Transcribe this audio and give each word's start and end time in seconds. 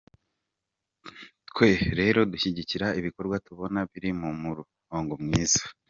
Twe 1.49 1.69
rero 1.99 2.19
dushyigikira 2.31 2.87
ibikorwa 2.99 3.35
tubona 3.47 3.79
biri 3.91 4.09
mu 4.19 4.29
murongo 4.43 5.13
mwiza. 5.23 5.61